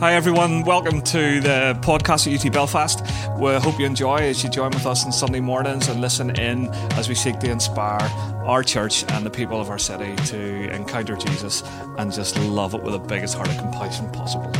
[0.00, 0.64] Hi, everyone.
[0.64, 3.00] Welcome to the podcast at UT Belfast.
[3.38, 6.68] We hope you enjoy as you join with us on Sunday mornings and listen in
[6.98, 8.02] as we seek to inspire
[8.44, 11.62] our church and the people of our city to encounter Jesus
[11.96, 14.50] and just love it with the biggest heart of compassion possible.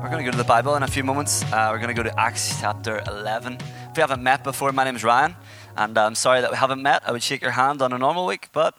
[0.00, 1.42] We're going to go to the Bible in a few moments.
[1.52, 3.58] Uh, we're going to go to Acts chapter 11.
[3.90, 5.36] If we haven't met before, my name is Ryan,
[5.76, 7.02] and I'm sorry that we haven't met.
[7.06, 8.74] I would shake your hand on a normal week, but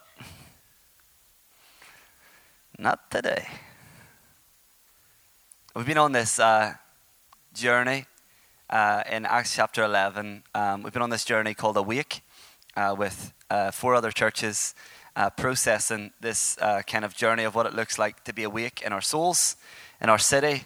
[2.79, 3.47] not today.
[5.75, 6.75] We've been on this uh,
[7.55, 8.05] journey
[8.69, 10.43] uh, in Acts chapter 11.
[10.53, 12.21] Um, we've been on this journey called Awake
[12.75, 14.75] uh, with uh, four other churches
[15.15, 18.83] uh, processing this uh, kind of journey of what it looks like to be awake
[18.85, 19.55] in our souls,
[19.99, 20.65] in our city,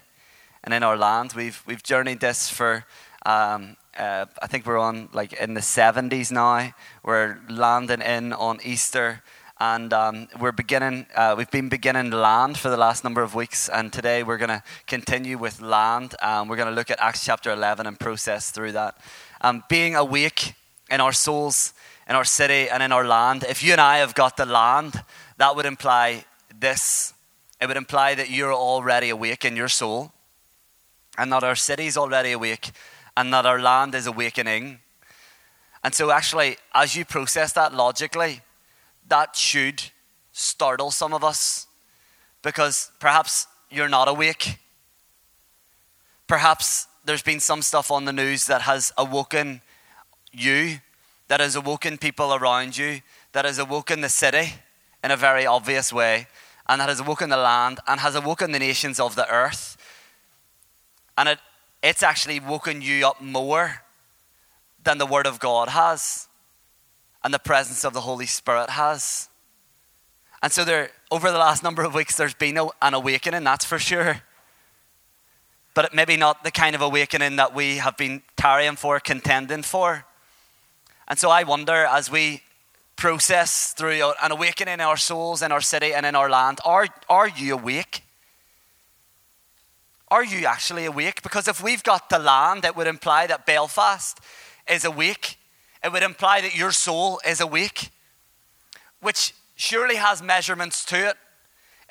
[0.65, 1.31] and in our land.
[1.33, 2.85] We've, we've journeyed this for.
[3.25, 6.73] Um, I think we're on like in the 70s now.
[7.03, 9.21] We're landing in on Easter
[9.61, 13.69] and um, we're beginning uh, we've been beginning land for the last number of weeks.
[13.69, 16.15] And today we're going to continue with land.
[16.19, 18.97] Um, we're going to look at acts chapter 11 and process through that.
[19.41, 20.55] Um, being awake
[20.89, 21.73] in our souls
[22.09, 23.45] in our city and in our land.
[23.47, 25.03] If you and i have got the land
[25.37, 26.25] that would imply
[26.59, 27.13] this.
[27.61, 30.11] It would imply that you're already awake in your soul
[31.19, 32.71] and that our city is already awake
[33.15, 34.79] and that our land is awakening.
[35.83, 38.41] And so actually as you process that logically
[39.11, 39.83] that should
[40.31, 41.67] startle some of us
[42.41, 44.57] because perhaps you're not awake.
[46.27, 49.59] Perhaps there's been some stuff on the news that has awoken
[50.31, 50.79] you,
[51.27, 53.01] that has awoken people around you,
[53.33, 54.53] that has awoken the city
[55.03, 56.27] in a very obvious way,
[56.69, 59.75] and that has awoken the land and has awoken the nations of the earth.
[61.17, 61.39] And it,
[61.83, 63.81] it's actually woken you up more
[64.81, 66.29] than the Word of God has
[67.23, 69.29] and the presence of the Holy Spirit has.
[70.41, 73.77] And so there, over the last number of weeks, there's been an awakening, that's for
[73.77, 74.21] sure.
[75.73, 80.05] But maybe not the kind of awakening that we have been tarrying for, contending for.
[81.07, 82.41] And so I wonder as we
[82.95, 86.87] process through an awakening in our souls, in our city, and in our land, are,
[87.09, 88.03] are you awake?
[90.09, 91.21] Are you actually awake?
[91.23, 94.19] Because if we've got the land, it would imply that Belfast
[94.69, 95.37] is awake
[95.83, 97.89] it would imply that your soul is awake,
[99.01, 101.17] which surely has measurements to it.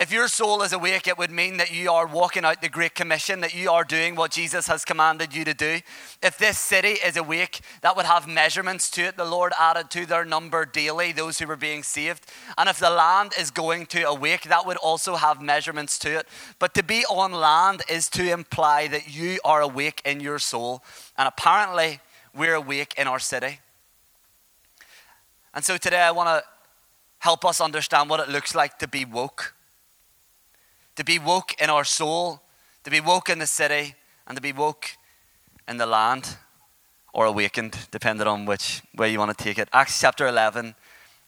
[0.01, 2.95] If your soul is awake, it would mean that you are walking out the Great
[2.95, 5.81] Commission, that you are doing what Jesus has commanded you to do.
[6.23, 9.19] If this city is awake, that would have measurements to it.
[9.19, 12.25] The Lord added to their number daily those who were being saved.
[12.57, 16.29] And if the land is going to awake, that would also have measurements to it.
[16.59, 20.83] But to be on land is to imply that you are awake in your soul.
[21.19, 22.01] And apparently,
[22.35, 23.61] we're awake in our city.
[25.53, 26.45] And so today I want to
[27.19, 29.55] help us understand what it looks like to be woke.
[30.97, 32.43] To be woke in our soul,
[32.85, 33.95] to be woke in the city,
[34.27, 34.97] and to be woke
[35.67, 36.37] in the land,
[37.13, 39.69] or awakened, depending on which way you want to take it.
[39.73, 40.75] Acts chapter 11,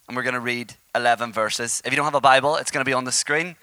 [0.06, 1.82] and we're going to read 11 verses.
[1.84, 3.56] If you don't have a Bible, it's going to be on the screen.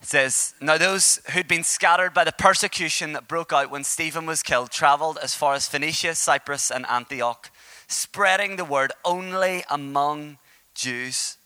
[0.00, 4.26] It says, Now those who'd been scattered by the persecution that broke out when Stephen
[4.26, 7.50] was killed traveled as far as Phoenicia, Cyprus, and Antioch
[7.90, 10.38] spreading the word only among
[10.74, 11.36] Jews.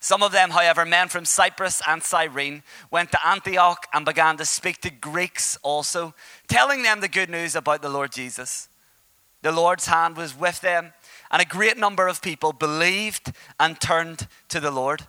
[0.00, 4.44] Some of them, however, men from Cyprus and Cyrene, went to Antioch and began to
[4.44, 6.14] speak to Greeks also,
[6.48, 8.68] telling them the good news about the Lord Jesus.
[9.42, 10.92] The Lord's hand was with them,
[11.30, 15.06] and a great number of people believed and turned to the Lord.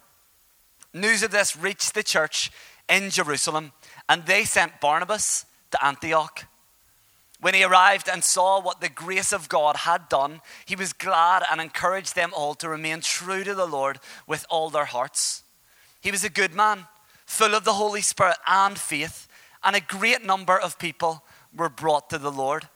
[0.94, 2.52] News of this reached the church
[2.88, 3.72] in Jerusalem,
[4.08, 6.46] and they sent Barnabas to Antioch.
[7.44, 11.44] When he arrived and saw what the grace of God had done, he was glad
[11.52, 15.44] and encouraged them all to remain true to the Lord with all their hearts.
[16.00, 16.88] He was a good man,
[17.26, 19.28] full of the Holy Spirit and faith,
[19.62, 22.70] and a great number of people were brought to the Lord.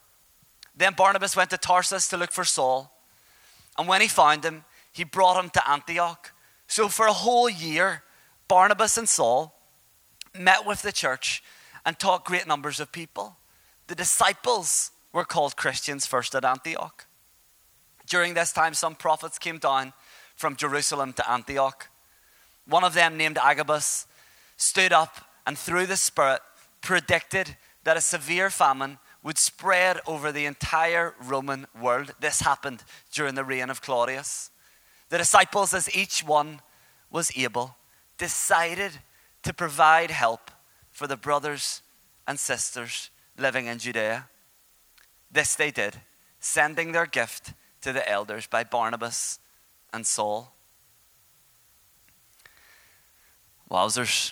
[0.75, 2.91] Then Barnabas went to Tarsus to look for Saul,
[3.77, 6.33] and when he found him, he brought him to Antioch.
[6.67, 8.03] So for a whole year,
[8.49, 9.57] Barnabas and Saul
[10.37, 11.41] met with the church
[11.85, 13.37] and taught great numbers of people.
[13.87, 17.07] The disciples were called Christians first at Antioch.
[18.05, 19.93] During this time, some prophets came down
[20.35, 21.89] from Jerusalem to Antioch.
[22.65, 24.07] One of them, named Agabus,
[24.57, 26.41] stood up and through the Spirit
[26.81, 32.13] predicted that a severe famine would spread over the entire Roman world.
[32.19, 32.83] This happened
[33.13, 34.51] during the reign of Claudius.
[35.09, 36.61] The disciples, as each one
[37.09, 37.77] was able,
[38.17, 38.91] decided
[39.43, 40.51] to provide help
[40.91, 41.81] for the brothers
[42.27, 44.27] and sisters living in Judea.
[45.31, 46.01] This they did,
[46.39, 49.39] sending their gift to the elders by Barnabas
[49.93, 50.53] and Saul.
[53.69, 54.31] Wowzers.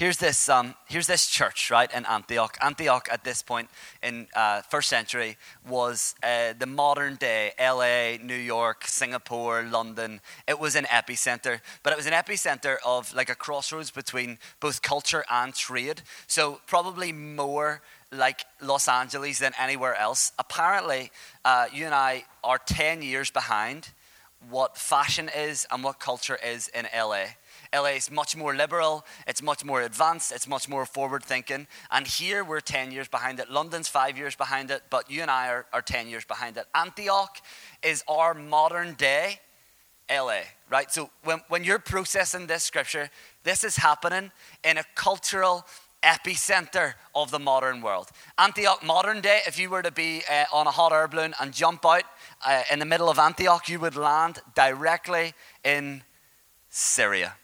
[0.00, 2.56] Here's this, um, here's this church, right, in Antioch.
[2.62, 3.68] Antioch, at this point
[4.02, 5.36] in uh, first century,
[5.68, 10.22] was uh, the modern day LA, New York, Singapore, London.
[10.48, 14.80] It was an epicenter, but it was an epicenter of like a crossroads between both
[14.80, 16.00] culture and trade.
[16.26, 20.32] So probably more like Los Angeles than anywhere else.
[20.38, 21.10] Apparently,
[21.44, 23.90] uh, you and I are 10 years behind
[24.48, 27.24] what fashion is and what culture is in LA.
[27.74, 31.68] LA is much more liberal, it's much more advanced, it's much more forward thinking.
[31.90, 33.50] And here we're 10 years behind it.
[33.50, 36.66] London's five years behind it, but you and I are, are 10 years behind it.
[36.74, 37.40] Antioch
[37.82, 39.40] is our modern day
[40.10, 40.90] LA, right?
[40.90, 43.08] So when, when you're processing this scripture,
[43.44, 44.32] this is happening
[44.64, 45.64] in a cultural
[46.02, 48.08] epicenter of the modern world.
[48.38, 51.52] Antioch, modern day, if you were to be uh, on a hot air balloon and
[51.52, 52.02] jump out
[52.44, 56.02] uh, in the middle of Antioch, you would land directly in
[56.70, 57.34] Syria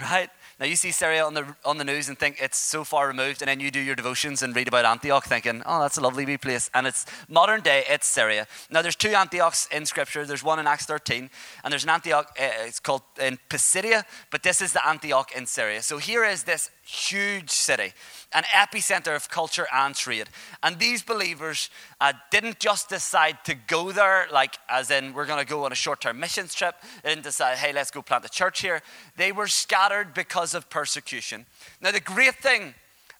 [0.00, 0.30] right?
[0.60, 3.42] Now you see Syria on the, on the news and think it's so far removed,
[3.42, 6.24] and then you do your devotions and read about Antioch thinking, oh, that's a lovely
[6.24, 6.70] wee place.
[6.74, 8.46] And it's modern day, it's Syria.
[8.70, 10.24] Now there's two Antiochs in Scripture.
[10.24, 11.28] There's one in Acts 13,
[11.64, 15.46] and there's an Antioch, uh, it's called in Pisidia, but this is the Antioch in
[15.46, 15.82] Syria.
[15.82, 17.92] So here is this huge city,
[18.32, 20.28] an epicenter of culture and trade.
[20.62, 21.70] And these believers
[22.00, 25.72] uh, didn't just decide to go there, like as in we're going to go on
[25.72, 26.74] a short term missions trip.
[27.02, 28.82] They didn't decide, hey, let's go plant a church here.
[29.16, 31.46] They were scattered because of persecution.
[31.80, 32.74] Now, the great thing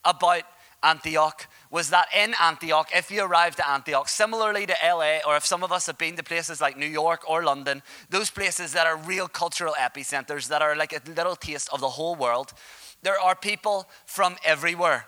[0.04, 0.42] about
[0.82, 5.44] Antioch was that in Antioch, if you arrived at Antioch, similarly to LA, or if
[5.44, 8.86] some of us have been to places like New York or London, those places that
[8.86, 12.52] are real cultural epicenters that are like a little taste of the whole world,
[13.04, 15.06] there are people from everywhere.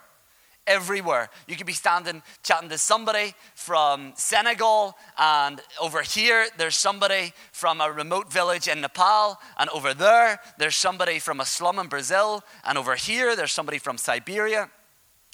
[0.65, 1.29] Everywhere.
[1.47, 7.81] You could be standing chatting to somebody from Senegal, and over here, there's somebody from
[7.81, 12.43] a remote village in Nepal, and over there, there's somebody from a slum in Brazil,
[12.63, 14.69] and over here, there's somebody from Siberia.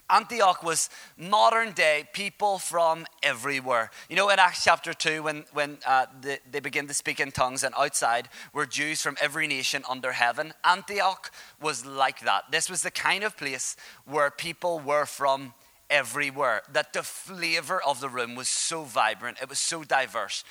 [0.09, 3.89] Antioch was modern day people from everywhere.
[4.09, 7.31] You know, in Acts chapter 2, when, when uh, the, they begin to speak in
[7.31, 12.51] tongues, and outside were Jews from every nation under heaven, Antioch was like that.
[12.51, 15.53] This was the kind of place where people were from
[15.89, 20.44] everywhere, that the flavor of the room was so vibrant, it was so diverse.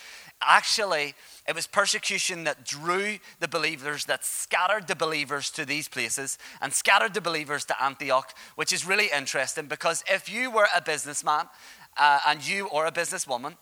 [0.46, 1.14] Actually,
[1.48, 6.72] it was persecution that drew the believers, that scattered the believers to these places and
[6.72, 11.46] scattered the believers to Antioch, which is really interesting because if you were a businessman
[11.98, 13.56] uh, and you or a businesswoman,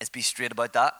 [0.00, 0.94] let's be straight about that,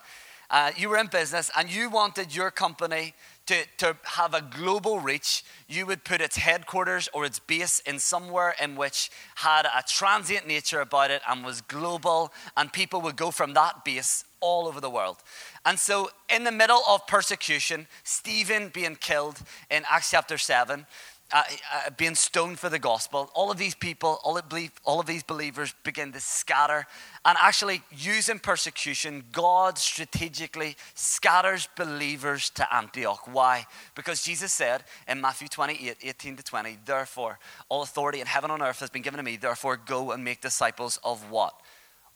[0.50, 3.14] uh, you were in business and you wanted your company
[3.46, 7.98] to, to have a global reach, you would put its headquarters or its base in
[7.98, 13.16] somewhere in which had a transient nature about it and was global, and people would
[13.16, 15.18] go from that base all over the world.
[15.64, 20.86] And so, in the middle of persecution, Stephen being killed in Acts chapter 7,
[21.34, 21.42] uh,
[21.72, 24.44] uh, being stoned for the gospel, all of these people, all of,
[24.84, 26.86] all of these believers begin to scatter.
[27.24, 33.26] And actually, using persecution, God strategically scatters believers to Antioch.
[33.26, 33.66] Why?
[33.96, 38.62] Because Jesus said in Matthew 28 18 to 20, Therefore, all authority in heaven and
[38.62, 39.36] earth has been given to me.
[39.36, 41.60] Therefore, go and make disciples of what?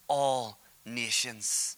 [0.06, 1.77] All nations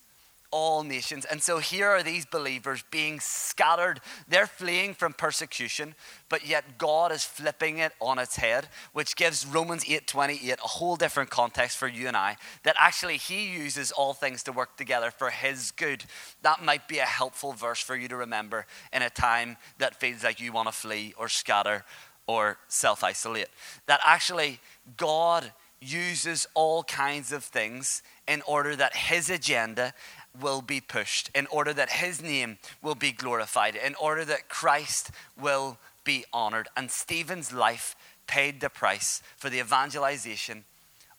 [0.50, 1.25] all nations.
[1.25, 4.00] And so here are these believers being scattered.
[4.28, 5.95] They're fleeing from persecution,
[6.28, 10.97] but yet God is flipping it on its head, which gives Romans 8:28 a whole
[10.97, 15.11] different context for you and I that actually he uses all things to work together
[15.11, 16.04] for his good.
[16.42, 20.25] That might be a helpful verse for you to remember in a time that feels
[20.25, 21.85] like you want to flee or scatter
[22.26, 23.49] or self-isolate.
[23.87, 24.61] That actually
[24.97, 29.95] God uses all kinds of things in order that his agenda
[30.39, 35.11] will be pushed, in order that his name will be glorified, in order that Christ
[35.39, 36.69] will be honored.
[36.77, 37.97] And Stephen's life
[38.27, 40.65] paid the price for the evangelization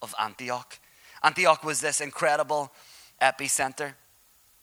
[0.01, 0.79] of Antioch.
[1.23, 2.71] Antioch was this incredible
[3.21, 3.93] epicenter.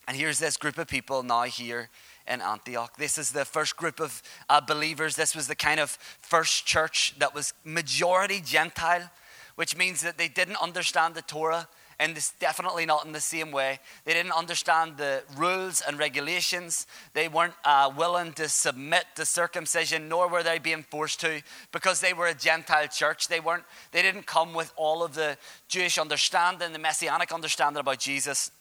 [0.06, 1.90] And here's this group of people now here
[2.26, 2.96] in Antioch.
[2.96, 5.16] This is the first group of uh, believers.
[5.16, 9.10] This was the kind of first church that was majority Gentile,
[9.56, 11.68] which means that they didn't understand the Torah
[12.00, 13.80] and this definitely not in the same way.
[14.04, 16.86] They didn't understand the rules and regulations.
[17.12, 22.00] They weren't uh, willing to submit to circumcision, nor were they being forced to, because
[22.00, 23.26] they were a Gentile church.
[23.26, 23.64] They weren't.
[23.90, 25.36] They didn't come with all of the
[25.66, 28.52] Jewish understanding, the messianic understanding about Jesus.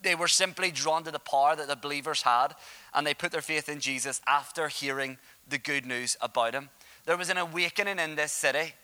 [0.00, 2.48] They were simply drawn to the power that the believers had,
[2.92, 5.18] and they put their faith in Jesus after hearing
[5.48, 6.68] the good news about him.
[7.04, 8.74] There was an awakening in this city.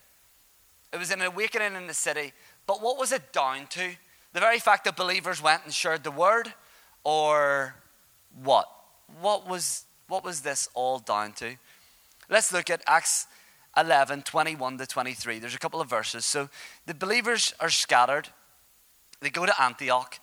[0.92, 2.32] It was an awakening in the city
[2.70, 3.96] but what was it down to?
[4.32, 6.54] The very fact that believers went and shared the word,
[7.02, 7.74] or
[8.44, 8.70] what?
[9.20, 11.56] What was, What was this all down to?
[12.28, 13.26] Let's look at Acts
[13.76, 15.40] 11 21 to 23.
[15.40, 16.24] There's a couple of verses.
[16.24, 16.48] So
[16.86, 18.28] the believers are scattered.
[19.20, 20.20] They go to Antioch.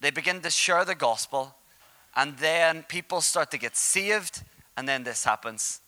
[0.00, 1.54] They begin to share the gospel.
[2.16, 4.42] And then people start to get saved.
[4.76, 5.80] And then this happens.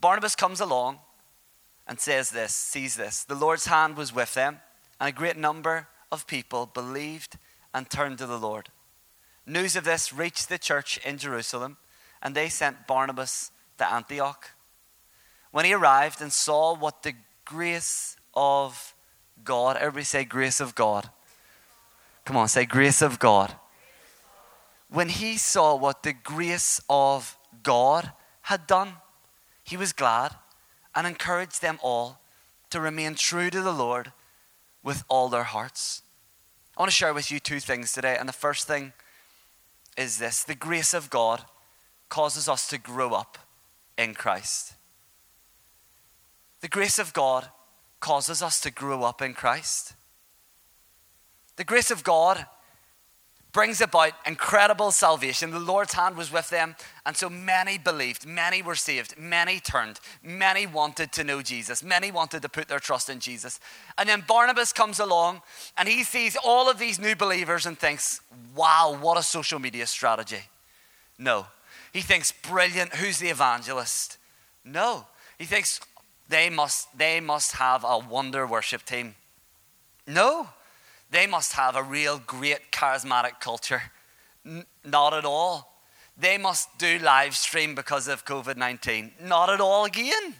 [0.00, 1.00] Barnabas comes along
[1.86, 3.22] and says this, sees this.
[3.24, 4.60] The Lord's hand was with them,
[5.02, 7.36] and a great number of people believed
[7.74, 8.68] and turned to the Lord.
[9.44, 11.76] News of this reached the church in Jerusalem,
[12.22, 14.50] and they sent Barnabas to Antioch.
[15.50, 18.94] When he arrived and saw what the grace of
[19.42, 21.10] God, everybody say grace of God.
[22.24, 23.56] Come on, say grace of God.
[24.88, 28.92] When he saw what the grace of God had done,
[29.64, 30.36] he was glad
[30.94, 32.20] and encouraged them all
[32.70, 34.12] to remain true to the Lord
[34.82, 36.02] with all their hearts.
[36.76, 38.92] I want to share with you two things today, and the first thing
[39.96, 41.44] is this the grace of God
[42.08, 43.38] causes us to grow up
[43.96, 44.74] in Christ.
[46.60, 47.48] The grace of God
[48.00, 49.94] causes us to grow up in Christ.
[51.56, 52.46] The grace of God
[53.52, 55.50] brings about incredible salvation.
[55.50, 60.00] The Lord's hand was with them, and so many believed, many were saved, many turned,
[60.22, 63.60] many wanted to know Jesus, many wanted to put their trust in Jesus.
[63.98, 65.42] And then Barnabas comes along
[65.76, 68.20] and he sees all of these new believers and thinks,
[68.54, 70.44] wow, what a social media strategy.
[71.18, 71.46] No.
[71.92, 74.16] He thinks, brilliant, who's the evangelist?
[74.64, 75.06] No.
[75.38, 75.80] He thinks
[76.28, 79.14] they must, they must have a wonder worship team.
[80.06, 80.48] No.
[81.12, 83.82] They must have a real great charismatic culture.
[84.46, 85.70] N- not at all.
[86.16, 89.12] They must do live stream because of COVID 19.
[89.20, 90.34] Not at all again.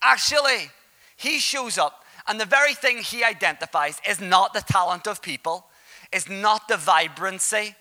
[0.00, 0.70] Actually,
[1.18, 5.66] he shows up, and the very thing he identifies is not the talent of people,
[6.12, 7.74] is not the vibrancy,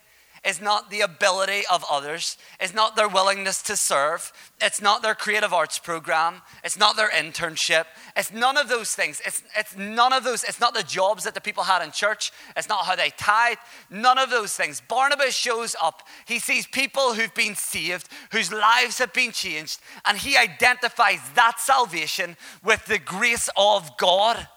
[0.47, 5.13] is not the ability of others, it's not their willingness to serve, it's not their
[5.13, 7.83] creative arts program, it's not their internship,
[8.15, 9.21] it's none of those things.
[9.25, 12.31] It's, it's none of those, it's not the jobs that the people had in church,
[12.55, 13.57] it's not how they tithe,
[13.89, 14.81] none of those things.
[14.87, 20.17] Barnabas shows up, he sees people who've been saved, whose lives have been changed, and
[20.17, 24.47] he identifies that salvation with the grace of God.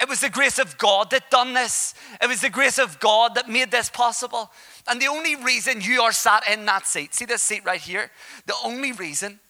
[0.00, 1.94] It was the grace of God that done this.
[2.22, 4.50] It was the grace of God that made this possible.
[4.88, 8.10] And the only reason you are sat in that seat, see this seat right here?
[8.46, 9.40] The only reason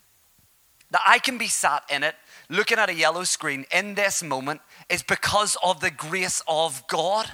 [0.90, 2.16] that I can be sat in it,
[2.48, 7.30] looking at a yellow screen in this moment, is because of the grace of God.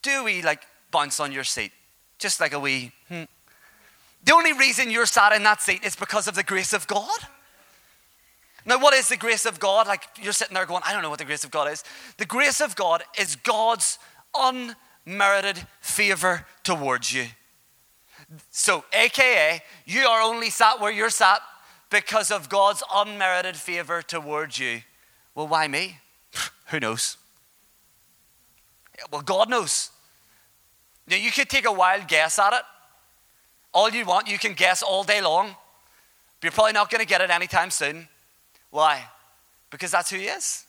[0.00, 1.72] Do we like bounce on your seat?
[2.18, 2.92] Just like a wee.
[3.08, 3.24] Hmm.
[4.24, 7.18] The only reason you're sat in that seat is because of the grace of God.
[8.68, 9.86] Now, what is the grace of God?
[9.86, 11.82] Like you're sitting there going, I don't know what the grace of God is.
[12.18, 13.98] The grace of God is God's
[14.36, 17.24] unmerited favor towards you.
[18.50, 21.40] So, AKA, you are only sat where you're sat
[21.88, 24.82] because of God's unmerited favor towards you.
[25.34, 25.96] Well, why me?
[26.66, 27.16] Who knows?
[29.10, 29.90] Well, God knows.
[31.06, 32.62] Now, you could take a wild guess at it.
[33.72, 35.56] All you want, you can guess all day long.
[36.40, 38.08] But you're probably not going to get it anytime soon.
[38.70, 39.04] Why?
[39.70, 40.64] Because that's who He is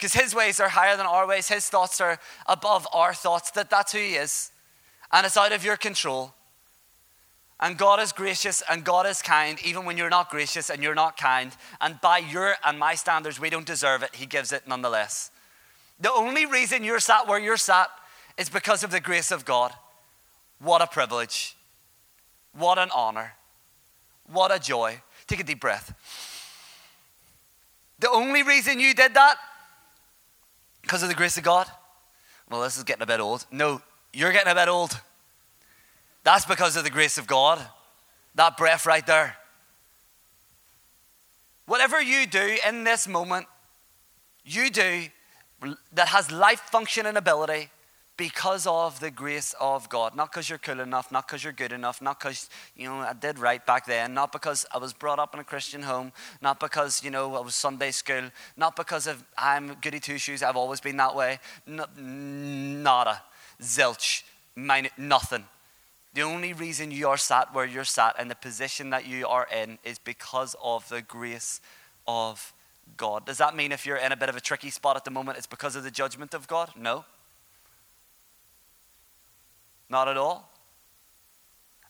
[0.00, 3.68] because his ways are higher than our ways, his thoughts are above our thoughts, that
[3.68, 4.50] that's who he is.
[5.12, 6.32] And it's out of your control.
[7.60, 10.94] And God is gracious and God is kind, even when you're not gracious and you're
[10.94, 11.54] not kind.
[11.82, 14.14] And by your and my standards, we don't deserve it.
[14.14, 15.30] He gives it nonetheless.
[16.00, 17.90] The only reason you're sat where you're sat
[18.38, 19.74] is because of the grace of God.
[20.60, 21.56] What a privilege.
[22.56, 23.34] What an honor.
[24.32, 25.02] What a joy.
[25.26, 26.29] Take a deep breath.
[28.00, 29.36] The only reason you did that
[30.82, 31.66] because of the grace of God?
[32.50, 33.46] Well, this is getting a bit old.
[33.52, 33.80] No,
[34.12, 34.98] you're getting a bit old.
[36.24, 37.60] That's because of the grace of God.
[38.34, 39.36] That breath right there.
[41.66, 43.46] Whatever you do in this moment,
[44.44, 45.04] you do
[45.92, 47.70] that has life function and ability
[48.20, 50.14] because of the grace of God.
[50.14, 53.14] Not because you're cool enough, not because you're good enough, not because, you know, I
[53.14, 56.12] did right back then, not because I was brought up in a Christian home,
[56.42, 58.24] not because, you know, I was Sunday school,
[58.58, 61.38] not because of I'm goody two shoes, I've always been that way.
[61.66, 63.22] No, nada.
[63.62, 64.22] Zilch.
[64.54, 65.44] Mine, nothing.
[66.12, 69.48] The only reason you are sat where you're sat and the position that you are
[69.50, 71.62] in is because of the grace
[72.06, 72.52] of
[72.98, 73.24] God.
[73.24, 75.38] Does that mean if you're in a bit of a tricky spot at the moment,
[75.38, 76.72] it's because of the judgment of God?
[76.76, 77.06] No.
[79.90, 80.50] Not at all.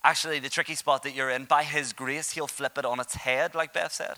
[0.03, 3.15] Actually, the tricky spot that you're in, by His grace, He'll flip it on its
[3.15, 4.15] head, like Beth said.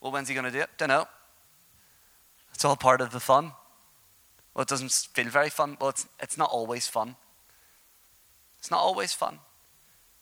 [0.00, 0.70] Well, when's He going to do it?
[0.76, 1.06] Don't know.
[2.52, 3.52] It's all part of the fun.
[4.52, 5.76] Well, it doesn't feel very fun.
[5.80, 7.16] Well, it's, it's not always fun.
[8.58, 9.38] It's not always fun.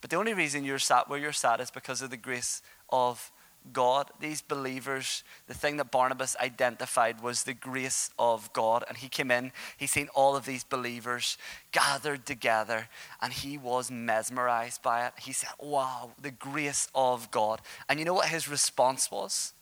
[0.01, 3.33] But the only reason you're sat where you're sat is because of the grace of
[3.73, 4.11] God.
[4.21, 8.85] These believers, the thing that Barnabas identified was the grace of God.
[8.89, 11.39] And he came in, he seen all of these believers
[11.73, 12.89] gathered together,
[13.21, 15.13] and he was mesmerized by it.
[15.21, 17.61] He said, Wow, the grace of God.
[17.89, 19.53] And you know what his response was?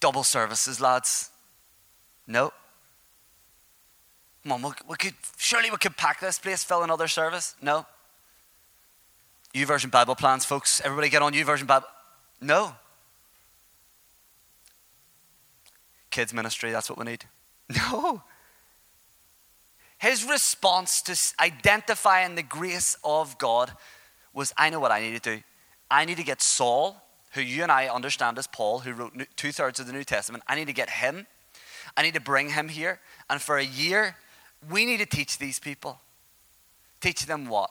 [0.00, 1.30] Double services, lads.
[2.26, 2.52] No.
[4.48, 7.56] On, we, we could, surely we could pack this place, fill another service.
[7.60, 7.86] No.
[9.54, 10.80] YouVersion Bible plans, folks.
[10.84, 11.86] Everybody get on YouVersion Bible.
[12.40, 12.74] No.
[16.10, 17.24] Kids ministry, that's what we need.
[17.92, 18.22] No.
[19.98, 23.72] His response to identifying the grace of God
[24.32, 25.42] was I know what I need to do.
[25.90, 27.02] I need to get Saul,
[27.32, 30.44] who you and I understand as Paul, who wrote two thirds of the New Testament,
[30.46, 31.26] I need to get him.
[31.96, 33.00] I need to bring him here.
[33.30, 34.16] And for a year,
[34.70, 36.00] we need to teach these people.
[37.00, 37.70] Teach them what?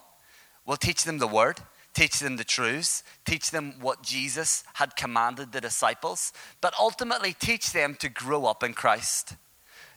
[0.66, 1.60] We'll teach them the word
[1.96, 7.72] teach them the truths, teach them what Jesus had commanded the disciples, but ultimately teach
[7.72, 9.36] them to grow up in Christ.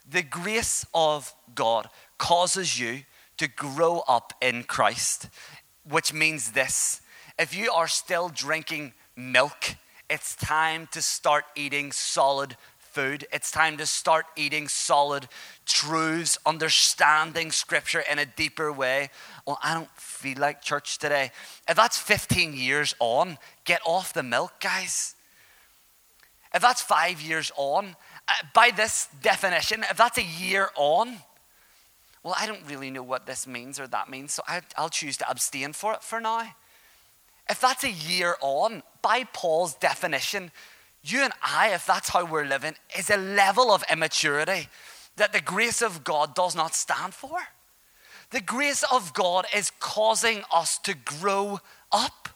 [0.08, 3.02] The grace of God causes you
[3.36, 5.28] to grow up in Christ,
[5.88, 7.02] which means this
[7.38, 9.76] if you are still drinking milk,
[10.08, 12.56] it's time to start eating solid
[12.98, 13.28] food.
[13.32, 15.28] It's time to start eating solid
[15.64, 19.10] truths, understanding scripture in a deeper way.
[19.46, 21.30] Well, I don't feel like church today.
[21.68, 25.14] If that's 15 years on, get off the milk, guys.
[26.52, 27.94] If that's five years on,
[28.26, 31.18] uh, by this definition, if that's a year on,
[32.24, 34.42] well, I don't really know what this means or that means, so
[34.76, 36.52] I'll choose to abstain for it for now.
[37.48, 40.50] If that's a year on, by Paul's definition,
[41.02, 44.68] you and I, if that's how we're living, is a level of immaturity
[45.16, 47.38] that the grace of God does not stand for.
[48.30, 52.28] The grace of God is causing us to grow up.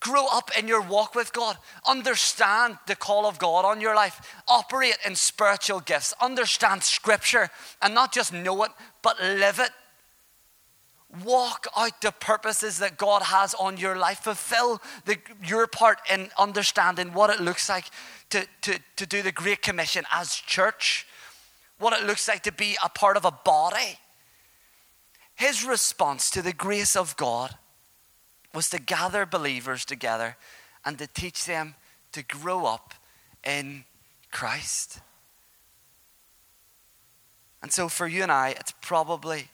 [0.00, 1.56] Grow up in your walk with God.
[1.88, 4.34] Understand the call of God on your life.
[4.48, 6.12] Operate in spiritual gifts.
[6.20, 7.48] Understand Scripture
[7.80, 8.70] and not just know it,
[9.02, 9.70] but live it.
[11.22, 14.20] Walk out the purposes that God has on your life.
[14.20, 17.86] Fulfill the, your part in understanding what it looks like
[18.30, 21.06] to, to, to do the Great Commission as church,
[21.78, 23.98] what it looks like to be a part of a body.
[25.36, 27.56] His response to the grace of God
[28.54, 30.36] was to gather believers together
[30.84, 31.74] and to teach them
[32.12, 32.94] to grow up
[33.44, 33.84] in
[34.30, 35.00] Christ.
[37.62, 39.48] And so, for you and I, it's probably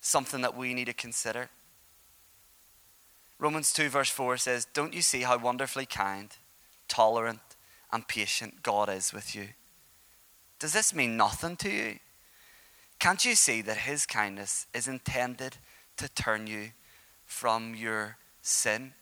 [0.00, 1.50] something that we need to consider.
[3.38, 6.30] Romans 2, verse 4 says, Don't you see how wonderfully kind,
[6.88, 7.40] tolerant,
[7.92, 9.48] and patient God is with you?
[10.58, 11.98] Does this mean nothing to you?
[12.98, 15.56] Can't you see that His kindness is intended
[15.98, 16.70] to turn you
[17.26, 18.92] from your sin?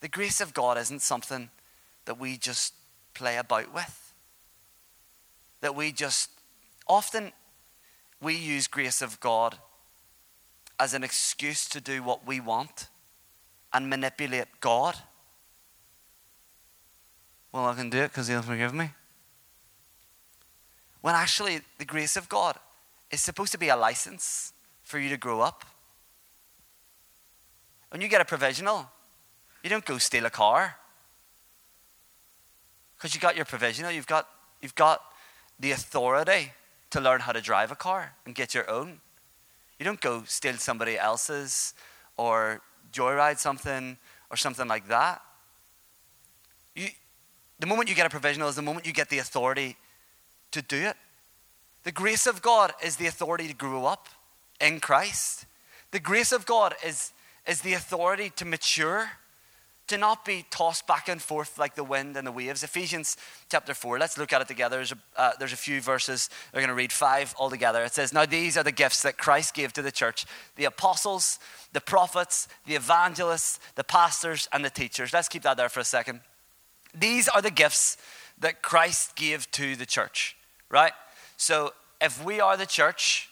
[0.00, 1.50] The grace of God isn't something
[2.06, 2.72] that we just
[3.12, 4.14] play about with.
[5.60, 6.30] That we just
[6.86, 7.32] often
[8.22, 9.58] we use grace of God
[10.80, 12.88] as an excuse to do what we want
[13.72, 14.96] and manipulate God.
[17.52, 18.90] Well, I can do it because He'll forgive me.
[21.00, 22.56] When actually, the grace of God
[23.10, 25.64] is supposed to be a license for you to grow up.
[27.90, 28.90] When you get a provisional,
[29.62, 30.76] you don't go steal a car.
[32.96, 34.28] Because you got your provisional, you've got,
[34.60, 35.00] you've got
[35.58, 36.52] the authority
[36.90, 39.00] to learn how to drive a car and get your own.
[39.78, 41.74] You don't go steal somebody else's
[42.16, 42.60] or
[42.92, 43.96] joyride something
[44.30, 45.22] or something like that.
[46.74, 46.88] You,
[47.58, 49.76] the moment you get a provisional is the moment you get the authority
[50.50, 50.96] to do it.
[51.84, 54.08] The grace of God is the authority to grow up
[54.60, 55.46] in Christ.
[55.90, 57.12] The grace of God is,
[57.46, 59.10] is the authority to mature,
[59.88, 62.62] to not be tossed back and forth like the wind and the waves.
[62.62, 63.16] Ephesians
[63.50, 64.76] chapter 4, let's look at it together.
[64.76, 66.30] There's a, uh, there's a few verses.
[66.52, 67.82] We're going to read five altogether.
[67.84, 71.38] It says, Now these are the gifts that Christ gave to the church the apostles,
[71.72, 75.12] the prophets, the evangelists, the pastors, and the teachers.
[75.12, 76.20] Let's keep that there for a second.
[76.94, 77.96] These are the gifts
[78.40, 80.36] that Christ gave to the church,
[80.70, 80.92] right?
[81.36, 83.30] So if we are the church,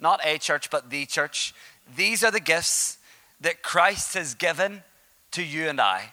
[0.00, 1.54] not a church, but the church,
[1.96, 2.98] these are the gifts
[3.40, 4.82] that Christ has given
[5.36, 6.10] to you and I.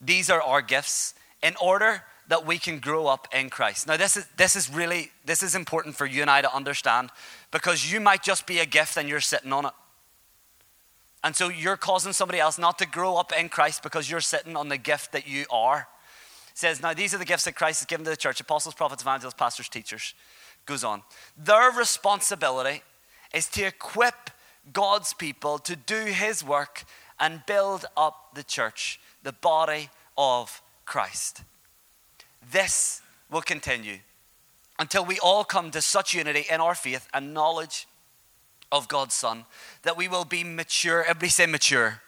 [0.00, 3.86] These are our gifts in order that we can grow up in Christ.
[3.86, 7.10] Now, this is, this is really, this is important for you and I to understand
[7.52, 9.72] because you might just be a gift and you're sitting on it.
[11.22, 14.56] And so you're causing somebody else not to grow up in Christ because you're sitting
[14.56, 15.86] on the gift that you are.
[16.50, 18.74] It says, now these are the gifts that Christ has given to the church apostles,
[18.74, 20.14] prophets, evangelists, pastors, teachers
[20.66, 21.02] goes on.
[21.38, 22.82] Their responsibility
[23.32, 24.30] is to equip
[24.72, 26.84] God's people to do his work
[27.18, 31.42] and build up the church, the body of Christ.
[32.50, 33.98] This will continue
[34.78, 37.86] until we all come to such unity in our faith and knowledge
[38.70, 39.44] of God's Son
[39.82, 41.02] that we will be mature.
[41.02, 42.02] Everybody say mature.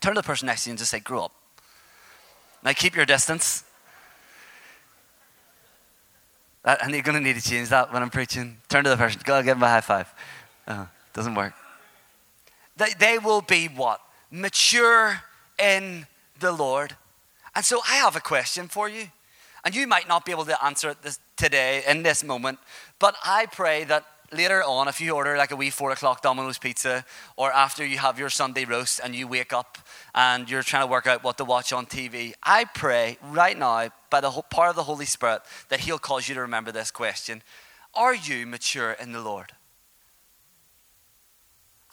[0.00, 1.32] Turn to the person next to you and just say, grow up.
[2.62, 3.64] Now keep your distance.
[6.64, 8.56] And you're going to need to change that when I'm preaching.
[8.68, 9.20] Turn to the person.
[9.24, 10.12] Go give them a high five.
[10.66, 11.54] Uh, doesn't work.
[12.76, 14.00] They, they will be what?
[14.30, 15.22] Mature
[15.58, 16.06] in
[16.40, 16.96] the Lord.
[17.54, 19.06] And so I have a question for you.
[19.64, 22.58] And you might not be able to answer it this, today in this moment,
[23.00, 26.58] but I pray that later on, if you order like a wee four o'clock Domino's
[26.58, 27.04] pizza,
[27.36, 29.78] or after you have your Sunday roast and you wake up
[30.14, 33.88] and you're trying to work out what to watch on TV, I pray right now,
[34.10, 37.42] by the power of the Holy Spirit, that He'll cause you to remember this question
[37.94, 39.52] Are you mature in the Lord?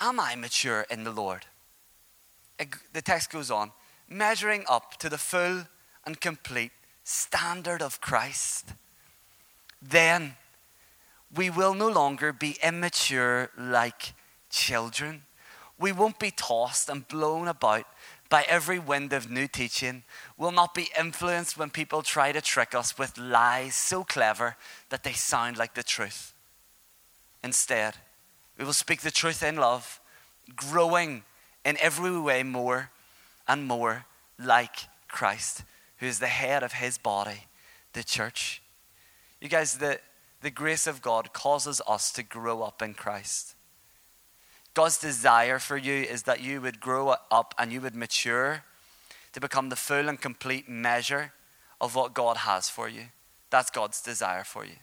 [0.04, 1.46] Am I mature in the Lord?
[2.92, 3.72] The text goes on
[4.10, 5.64] measuring up to the full
[6.06, 6.74] and complete
[7.06, 8.74] standard of Christ.
[9.82, 10.36] Then
[11.34, 14.14] we will no longer be immature like
[14.50, 15.22] children.
[15.80, 17.86] We won't be tossed and blown about
[18.28, 20.04] by every wind of new teaching.
[20.38, 24.58] We'll not be influenced when people try to trick us with lies so clever
[24.90, 26.34] that they sound like the truth.
[27.42, 27.96] Instead,
[28.58, 30.00] we will speak the truth in love,
[30.56, 31.24] growing
[31.66, 32.92] in every way more
[33.48, 34.06] and more
[34.40, 35.64] like Christ,
[35.98, 37.46] who is the head of his body,
[37.94, 38.62] the church.
[39.42, 40.00] You guys, the,
[40.42, 43.56] the grace of God causes us to grow up in Christ.
[44.74, 48.64] God's desire for you is that you would grow up and you would mature
[49.34, 51.34] to become the full and complete measure
[51.80, 53.06] of what God has for you.
[53.50, 54.78] That's God's desire for you.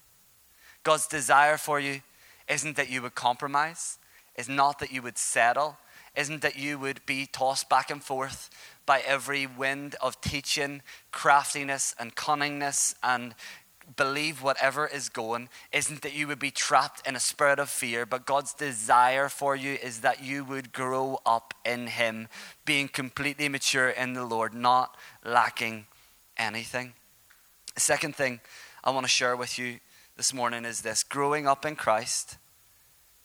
[0.85, 2.03] God's desire for you
[2.51, 3.99] isn't that you would compromise,
[4.37, 5.79] is not that you would settle,
[6.17, 8.51] isn't that you would be tossed back and forth
[8.85, 10.83] by every wind of teaching,
[11.13, 13.35] craftiness, and cunningness and
[13.97, 18.05] believe whatever is going isn't that you would be trapped in a spirit of fear,
[18.07, 22.29] but God's desire for you is that you would grow up in Him,
[22.65, 25.87] being completely mature in the Lord, not lacking
[26.37, 26.95] anything.
[27.75, 28.41] The second thing
[28.83, 29.81] I want to share with you
[30.21, 32.37] this morning is this growing up in Christ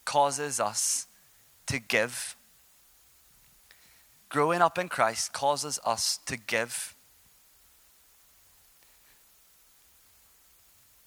[0.06, 1.08] causes us
[1.68, 2.38] to give.
[4.30, 6.96] Growing up in Christ causes us to give.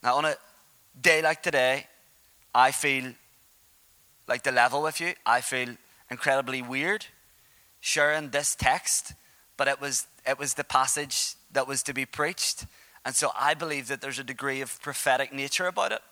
[0.03, 0.35] Now, on a
[1.01, 1.87] day like today,
[2.55, 3.14] I feel
[4.27, 5.14] like the level with you.
[5.24, 5.70] I feel
[6.11, 7.07] incredibly weird
[7.81, 9.14] sharing this text,
[9.57, 12.66] but it was, it was the passage that was to be preached.
[13.09, 16.03] And so I believe that there's a degree of prophetic nature about it.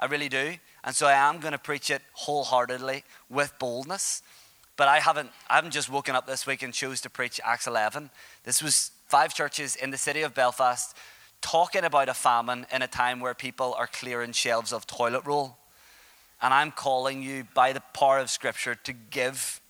[0.00, 0.54] I really do.
[0.82, 4.20] And so I am going to preach it wholeheartedly with boldness.
[4.76, 7.68] But I haven't, I haven't just woken up this week and chose to preach Acts
[7.68, 8.10] 11.
[8.42, 10.96] This was five churches in the city of Belfast
[11.40, 15.56] talking about a famine in a time where people are clearing shelves of toilet roll.
[16.42, 19.60] And I'm calling you by the power of Scripture to give.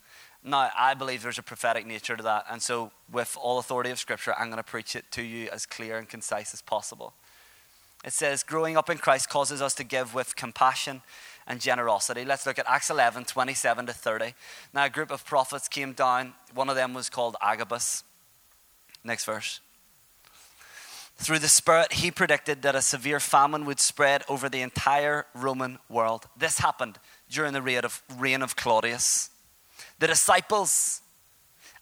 [0.42, 2.46] Now, I believe there's a prophetic nature to that.
[2.50, 5.66] And so, with all authority of Scripture, I'm going to preach it to you as
[5.66, 7.12] clear and concise as possible.
[8.04, 11.02] It says, Growing up in Christ causes us to give with compassion
[11.46, 12.24] and generosity.
[12.24, 14.34] Let's look at Acts 11 27 to 30.
[14.72, 16.32] Now, a group of prophets came down.
[16.54, 18.02] One of them was called Agabus.
[19.04, 19.60] Next verse.
[21.16, 25.78] Through the Spirit, he predicted that a severe famine would spread over the entire Roman
[25.90, 26.26] world.
[26.34, 26.98] This happened
[27.28, 29.28] during the reign of, reign of Claudius.
[30.00, 31.02] The disciples,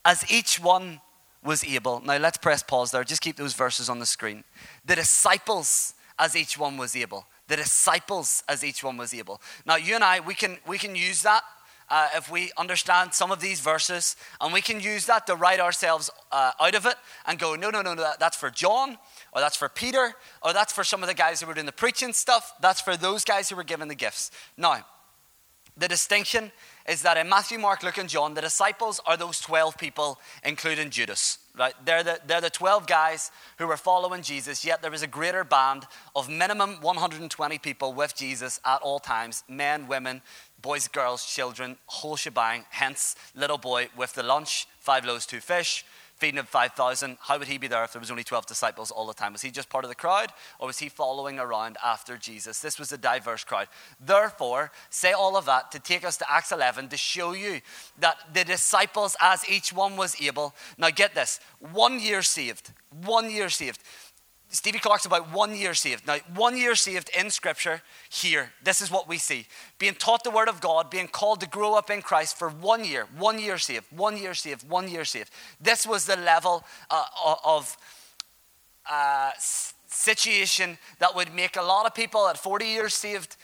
[0.04, 1.00] as each one
[1.42, 4.44] was able, now let's press pause there, just keep those verses on the screen.
[4.85, 7.26] The disciples, as each one was able.
[7.46, 9.40] The disciples, as each one was able.
[9.64, 11.42] Now, you and I, we can, we can use that
[11.90, 15.61] uh, if we understand some of these verses, and we can use that to write
[15.61, 18.98] ourselves uh, out of it and go, no, no, no, no, that's for John,
[19.33, 21.72] or that's for Peter, or that's for some of the guys who were doing the
[21.72, 22.52] preaching stuff.
[22.61, 24.33] That's for those guys who were given the gifts.
[24.57, 24.85] Now,
[25.76, 26.50] the distinction
[26.88, 30.88] is that in Matthew, Mark, Luke, and John, the disciples are those 12 people, including
[30.90, 31.38] Judas.
[31.57, 31.74] Right?
[31.85, 35.44] They're, the, they're the 12 guys who were following Jesus, yet there was a greater
[35.44, 40.22] band of minimum 120 people with Jesus at all times men, women,
[40.62, 42.64] boys, girls, children, whole shebang.
[42.70, 45.85] Hence, little boy with the lunch, five loaves, two fish,
[46.18, 47.16] feeding of 5,000.
[47.20, 49.33] How would he be there if there was only 12 disciples all the time?
[49.33, 52.61] Was he just part of the crowd or was he following around after Jesus?
[52.61, 53.68] This was a diverse crowd.
[54.00, 57.61] Therefore, say all of that to take us to Acts 11 to show you
[58.00, 62.72] that the disciples, as each one was able, now get this, one year saved,
[63.04, 63.81] one year saved.
[64.50, 66.06] Stevie talks about one year saved.
[66.06, 69.46] Now, one year saved in Scripture here, this is what we see.
[69.78, 72.82] Being taught the Word of God, being called to grow up in Christ for one
[72.82, 75.30] year, one year saved, one year saved, one year saved.
[75.61, 77.04] This was the level uh,
[77.44, 77.76] of
[78.90, 83.37] uh, situation that would make a lot of people at 40 years saved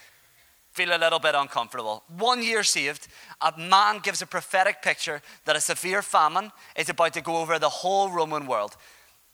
[0.71, 2.03] feel a little bit uncomfortable.
[2.17, 3.07] One year saved,
[3.39, 7.59] a man gives a prophetic picture that a severe famine is about to go over
[7.59, 8.75] the whole Roman world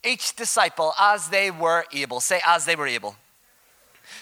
[0.04, 2.20] each disciple as they were able.
[2.20, 3.16] Say, as they were able.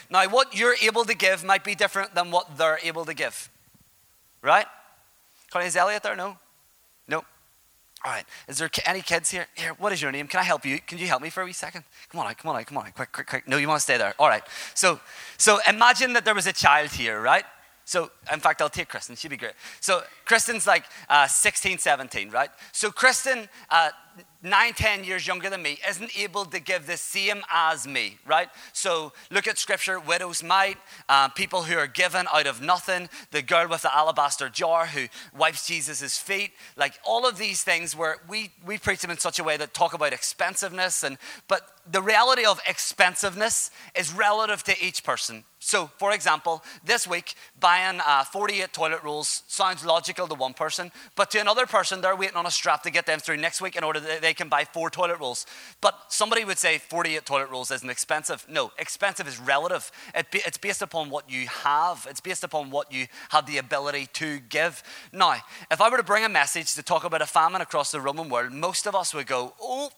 [0.09, 3.49] Now, what you're able to give might be different than what they're able to give.
[4.41, 4.65] Right?
[5.59, 6.15] Is Elliot there?
[6.15, 6.37] No?
[7.07, 7.17] No.
[8.03, 8.25] All right.
[8.47, 9.47] Is there any kids here?
[9.55, 10.27] Here, what is your name?
[10.27, 10.79] Can I help you?
[10.79, 11.83] Can you help me for a wee second?
[12.09, 12.91] Come on out, come on come on.
[12.91, 13.47] Quick, quick, quick.
[13.47, 14.13] No, you want to stay there.
[14.17, 14.43] All right.
[14.73, 14.99] So,
[15.37, 17.43] so imagine that there was a child here, right?
[17.85, 19.15] So, in fact, I'll take Kristen.
[19.15, 19.53] She'd be great.
[19.81, 22.49] So, Kristen's like uh, 16, 17, right?
[22.71, 23.89] So, Kristen, uh,
[24.43, 28.49] nine, ten years younger than me, isn't able to give the same as me, right?
[28.73, 33.41] So look at scripture widows mite, uh, people who are given out of nothing, the
[33.41, 38.17] girl with the alabaster jar who wipes Jesus' feet, like all of these things where
[38.27, 41.03] we, we preach them in such a way that talk about expensiveness.
[41.03, 45.43] And, but the reality of expensiveness is relative to each person.
[45.63, 50.91] So, for example, this week, buying uh, 48 toilet rolls sounds logical to one person,
[51.15, 53.75] but to another person, they're waiting on a strap to get them through next week
[53.75, 55.45] in order they can buy four toilet rolls.
[55.81, 58.45] But somebody would say 48 toilet rolls isn't expensive.
[58.49, 59.91] No, expensive is relative.
[60.15, 63.57] It be, it's based upon what you have, it's based upon what you have the
[63.57, 64.83] ability to give.
[65.11, 65.35] Now,
[65.69, 68.29] if I were to bring a message to talk about a famine across the Roman
[68.29, 69.91] world, most of us would go, oh,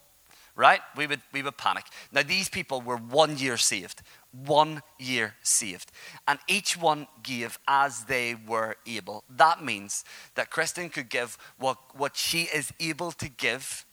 [0.55, 0.81] right?
[0.95, 1.85] We would, we would panic.
[2.11, 5.91] Now, these people were one year saved, one year saved.
[6.27, 9.23] And each one gave as they were able.
[9.29, 13.85] That means that Kristen could give what, what she is able to give,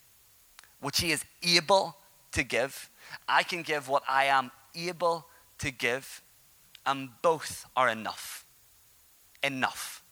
[0.80, 1.96] what He is able
[2.32, 2.90] to give.
[3.28, 5.26] I can give what I am able
[5.58, 6.22] to give,
[6.86, 8.44] and both are enough.
[9.42, 10.02] Enough.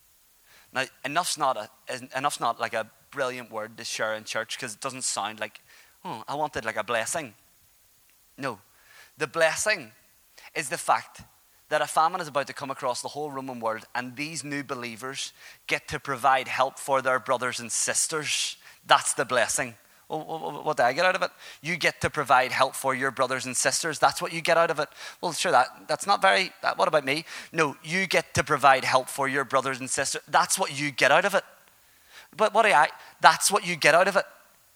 [0.73, 1.71] Now, enough's not, a,
[2.17, 5.61] enough's not like a brilliant word to share in church because it doesn't sound like
[6.05, 7.35] oh, I wanted like a blessing.
[8.37, 8.59] No.
[9.17, 9.93] The blessing
[10.55, 11.23] is the fact
[11.69, 14.63] that a famine is about to come across the whole Roman world, and these new
[14.63, 15.33] believers
[15.67, 18.57] get to provide help for their brothers and sisters.
[18.87, 19.75] That's the blessing.
[20.09, 21.31] What do I get out of it?
[21.61, 23.99] You get to provide help for your brothers and sisters.
[23.99, 24.89] That's what you get out of it.
[25.21, 26.51] Well, sure, that, that's not very.
[26.63, 27.27] That, what about me?
[27.53, 30.23] No, you get to provide help for your brothers and sisters.
[30.27, 31.45] That's what you get out of it.
[32.35, 32.89] But what do I?
[33.21, 34.25] That's what you get out of it.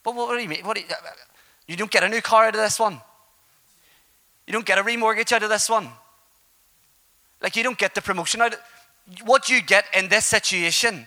[0.02, 0.66] But what, what do you mean?
[0.66, 0.88] What do you,
[1.66, 3.00] you don't get a new car out of this one.
[4.46, 5.88] You don't get a remortgage out of this one.
[7.40, 8.60] Like you don't get the promotion out of
[9.24, 11.06] what you get in this situation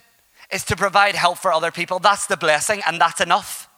[0.52, 2.00] is to provide help for other people.
[2.00, 3.70] That's the blessing, and that's enough.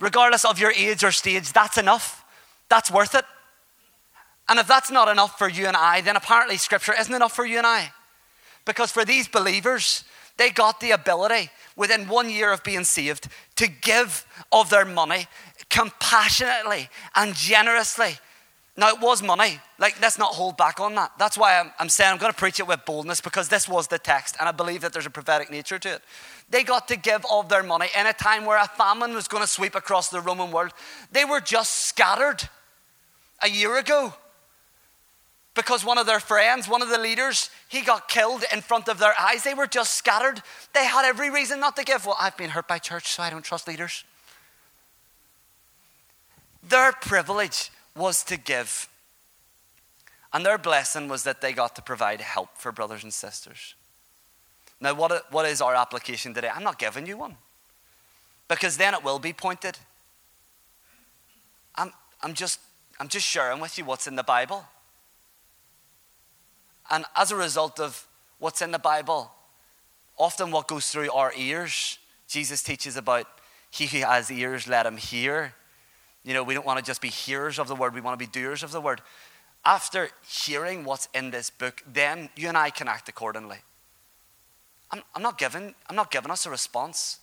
[0.00, 2.24] Regardless of your age or stage, that's enough.
[2.68, 3.24] That's worth it.
[4.48, 7.44] And if that's not enough for you and I, then apparently Scripture isn't enough for
[7.44, 7.92] you and I.
[8.64, 10.04] Because for these believers,
[10.38, 15.26] they got the ability within one year of being saved to give of their money
[15.68, 18.18] compassionately and generously.
[18.76, 19.60] Now, it was money.
[19.78, 21.12] Like, let's not hold back on that.
[21.18, 23.88] That's why I'm, I'm saying I'm going to preach it with boldness because this was
[23.88, 26.02] the text, and I believe that there's a prophetic nature to it.
[26.50, 29.42] They got to give of their money in a time where a famine was going
[29.42, 30.72] to sweep across the Roman world.
[31.12, 32.48] They were just scattered
[33.42, 34.12] a year ago
[35.54, 38.98] because one of their friends, one of the leaders, he got killed in front of
[38.98, 39.44] their eyes.
[39.44, 40.42] They were just scattered.
[40.74, 42.04] They had every reason not to give.
[42.04, 44.04] Well, I've been hurt by church, so I don't trust leaders.
[46.62, 48.88] Their privilege was to give.
[50.32, 53.74] And their blessing was that they got to provide help for brothers and sisters.
[54.80, 56.50] Now, what, what is our application today?
[56.54, 57.36] I'm not giving you one.
[58.48, 59.78] Because then it will be pointed.
[61.76, 62.60] I'm, I'm, just,
[62.98, 64.64] I'm just sharing with you what's in the Bible.
[66.90, 68.06] And as a result of
[68.38, 69.30] what's in the Bible,
[70.18, 73.26] often what goes through our ears, Jesus teaches about
[73.70, 75.54] he who has ears, let him hear.
[76.24, 78.26] You know, we don't want to just be hearers of the word, we want to
[78.26, 79.00] be doers of the word.
[79.64, 83.58] After hearing what's in this book, then you and I can act accordingly.
[84.92, 87.20] I'm, I'm, not, giving, I'm not giving us a response.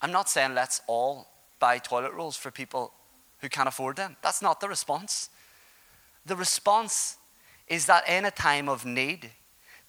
[0.00, 1.28] I'm not saying let's all
[1.58, 2.92] buy toilet rolls for people
[3.40, 4.16] who can't afford them.
[4.22, 5.30] That's not the response.
[6.26, 7.16] The response
[7.66, 9.30] is that in a time of need,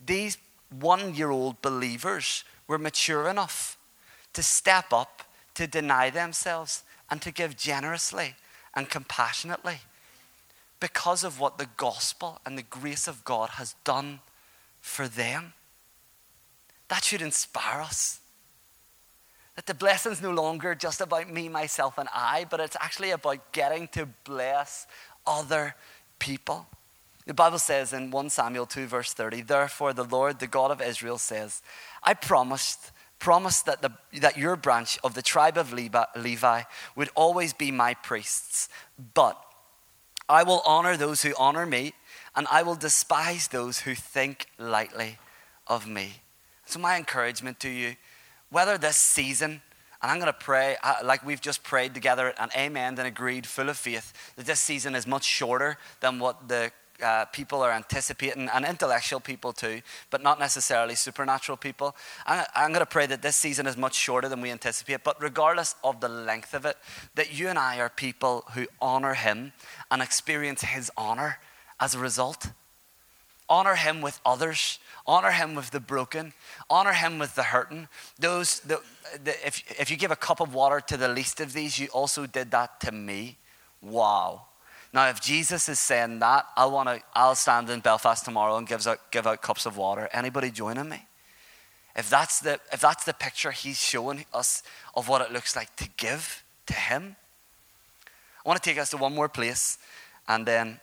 [0.04, 0.38] these
[0.80, 3.78] one year old believers were mature enough
[4.34, 5.24] to step up,
[5.56, 8.36] to deny themselves, and to give generously
[8.76, 9.80] and compassionately
[10.80, 14.20] because of what the gospel and the grace of God has done
[14.80, 15.54] for them.
[16.89, 18.19] That should inspire us.
[19.56, 23.52] That the blessing's no longer just about me, myself, and I, but it's actually about
[23.52, 24.88] getting to bless
[25.25, 25.75] other
[26.17, 26.67] people.
[27.25, 30.82] The Bible says in 1 Samuel 2, verse 30, Therefore the Lord, the God of
[30.82, 31.62] Israel, says,
[32.02, 36.62] I promised, promised that, the, that your branch of the tribe of Levi
[36.95, 38.67] would always be my priests.
[39.13, 39.39] But
[40.28, 41.93] I will honor those who honor me,
[42.36, 45.17] and I will despise those who think lightly
[45.67, 46.21] of me.
[46.70, 47.96] So, my encouragement to you,
[48.52, 49.60] whether this season,
[50.04, 53.70] and I'm going to pray, like we've just prayed together and amen and agreed, full
[53.70, 58.50] of faith, that this season is much shorter than what the uh, people are anticipating,
[58.54, 61.96] and intellectual people too, but not necessarily supernatural people.
[62.28, 65.20] I, I'm going to pray that this season is much shorter than we anticipate, but
[65.20, 66.78] regardless of the length of it,
[67.16, 69.54] that you and I are people who honor Him
[69.90, 71.40] and experience His honor
[71.80, 72.52] as a result.
[73.50, 76.34] Honor Him with others, honor Him with the broken,
[76.70, 77.88] honor Him with the hurting.
[78.20, 78.82] Those, the,
[79.24, 81.88] the, if, if you give a cup of water to the least of these, you
[81.88, 83.38] also did that to me.
[83.82, 84.44] Wow.
[84.92, 88.68] Now, if Jesus is saying that, I want to, I'll stand in Belfast tomorrow and
[88.68, 90.10] give out, give out cups of water.
[90.12, 91.06] Anybody joining me?
[91.96, 94.64] If that's, the, if that's the picture he's showing us
[94.96, 97.16] of what it looks like to give to him,
[98.46, 99.78] I want to take us to one more place
[100.28, 100.80] and then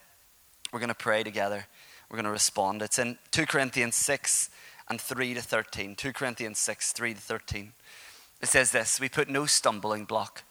[0.72, 1.66] we're going to pray together.
[2.08, 2.82] We're going to respond.
[2.82, 4.50] It's in 2 Corinthians 6
[4.88, 5.96] and 3 to 13.
[5.96, 7.72] 2 Corinthians 6, 3 to 13.
[8.40, 10.44] It says this We put no stumbling block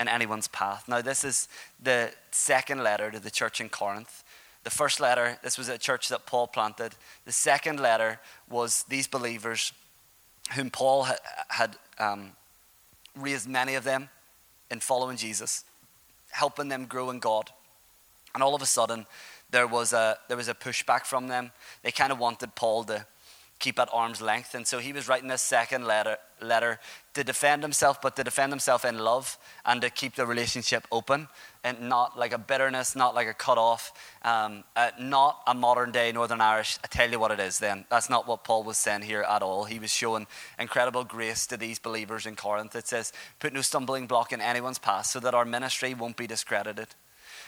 [0.00, 0.88] in anyone's path.
[0.88, 1.48] Now, this is
[1.82, 4.24] the second letter to the church in Corinth.
[4.64, 6.94] The first letter, this was a church that Paul planted.
[7.26, 9.72] The second letter was these believers
[10.54, 11.06] whom Paul
[11.48, 12.32] had, um,
[13.14, 14.08] raised many of them
[14.70, 15.64] in following Jesus,
[16.30, 17.50] helping them grow in God.
[18.34, 19.06] And all of a sudden,
[19.54, 21.52] there was a, there was a pushback from them.
[21.84, 23.06] They kind of wanted Paul to
[23.60, 24.56] keep at arm's length.
[24.56, 26.80] And so he was writing this second letter, letter
[27.14, 31.28] to defend himself, but to defend himself in love and to keep the relationship open
[31.62, 35.92] and not like a bitterness, not like a cut off, um, uh, not a modern
[35.92, 36.76] day Northern Irish.
[36.82, 37.84] I tell you what it is then.
[37.90, 39.66] That's not what Paul was saying here at all.
[39.66, 40.26] He was showing
[40.58, 42.74] incredible grace to these believers in Corinth.
[42.74, 46.26] It says, Put no stumbling block in anyone's path so that our ministry won't be
[46.26, 46.88] discredited.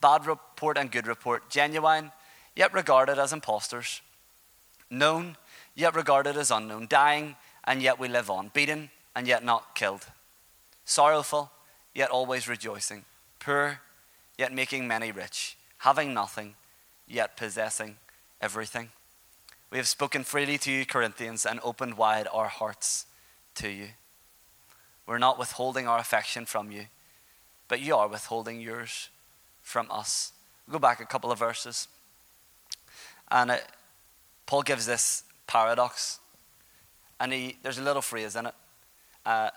[0.00, 2.12] bad report and good report, genuine,
[2.54, 4.00] yet regarded as impostors,
[4.90, 5.36] known,
[5.74, 10.06] yet regarded as unknown, dying, and yet we live on, beaten, and yet not killed,
[10.84, 11.50] sorrowful,
[11.94, 13.04] yet always rejoicing,
[13.38, 13.80] poor,
[14.38, 16.54] yet making many rich, having nothing,
[17.08, 17.96] yet possessing
[18.40, 18.90] everything.
[19.70, 23.06] We have spoken freely to you, Corinthians, and opened wide our hearts
[23.56, 23.88] to you.
[25.06, 26.86] We're not withholding our affection from you,
[27.68, 29.08] but you are withholding yours
[29.66, 30.32] from us.
[30.70, 31.88] Go back a couple of verses.
[33.32, 33.64] And it,
[34.46, 36.20] Paul gives this paradox.
[37.18, 38.54] And he, there's a little phrase in it.
[39.26, 39.50] Uh,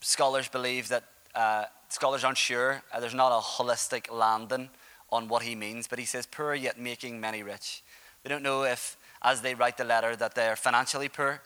[0.00, 1.04] scholars believe that,
[1.36, 4.68] uh, scholars aren't sure, uh, there's not a holistic landing
[5.12, 7.84] on what he means, but he says, poor yet making many rich.
[8.24, 11.40] We don't know if, as they write the letter, that they're financially poor.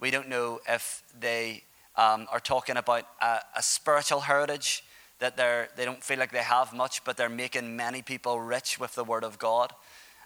[0.00, 1.62] We don't know if they
[1.94, 4.82] um, are talking about a, a spiritual heritage
[5.20, 8.78] that they're, they don't feel like they have much, but they're making many people rich
[8.80, 9.72] with the Word of God.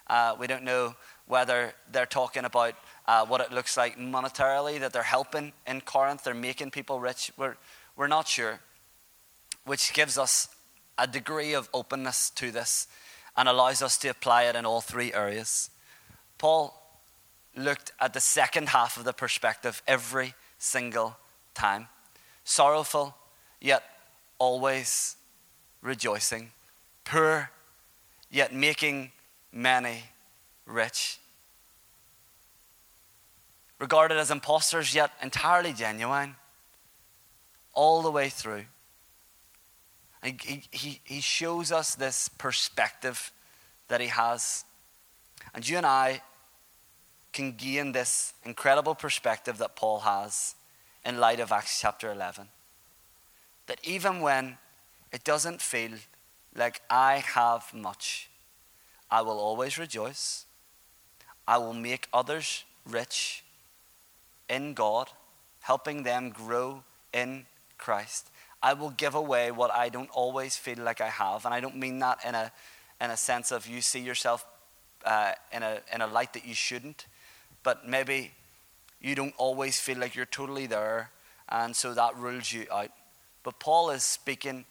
[0.07, 0.95] Uh, we don't know
[1.27, 2.75] whether they're talking about
[3.07, 7.31] uh, what it looks like monetarily, that they're helping in Corinth, they're making people rich.
[7.37, 7.55] We're,
[7.95, 8.59] we're not sure,
[9.65, 10.49] which gives us
[10.97, 12.87] a degree of openness to this
[13.37, 15.69] and allows us to apply it in all three areas.
[16.37, 16.81] Paul
[17.55, 21.17] looked at the second half of the perspective every single
[21.53, 21.87] time
[22.45, 23.15] sorrowful,
[23.59, 23.83] yet
[24.37, 25.17] always
[25.81, 26.51] rejoicing,
[27.03, 27.51] poor,
[28.29, 29.11] yet making
[29.51, 30.03] many
[30.65, 31.19] rich.
[33.79, 36.35] Regarded as impostors, yet entirely genuine,
[37.73, 38.65] all the way through.
[40.23, 43.31] He, he, he shows us this perspective
[43.89, 44.65] that he has.
[45.53, 46.21] And you and I
[47.31, 50.55] can gain this incredible perspective that Paul has
[51.05, 52.47] in light of Acts chapter 11
[53.67, 54.57] that even when
[55.11, 55.91] it doesn't feel
[56.55, 58.29] like I have much,
[59.09, 60.45] I will always rejoice.
[61.47, 63.43] I will make others rich
[64.49, 65.09] in God,
[65.61, 67.45] helping them grow in
[67.77, 68.29] Christ.
[68.61, 71.45] I will give away what I don't always feel like I have.
[71.45, 72.51] And I don't mean that in a,
[72.99, 74.45] in a sense of you see yourself
[75.05, 77.05] uh, in, a, in a light that you shouldn't,
[77.63, 78.31] but maybe
[79.01, 81.11] you don't always feel like you're totally there,
[81.49, 82.89] and so that rules you out.
[83.45, 84.65] But Paul is speaking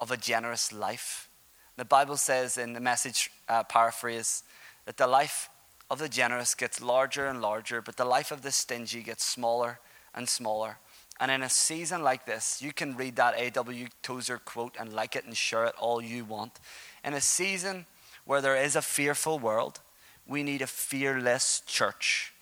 [0.00, 1.30] of a generous life.
[1.76, 4.42] The Bible says in the message uh, paraphrase
[4.86, 5.48] that the life
[5.88, 9.78] of the generous gets larger and larger, but the life of the stingy gets smaller
[10.16, 10.78] and smaller.
[11.20, 13.86] And in a season like this, you can read that A.W.
[14.02, 16.58] Tozer quote and like it and share it all you want.
[17.04, 17.86] In a season
[18.24, 19.78] where there is a fearful world,
[20.26, 22.32] we need a fearless church.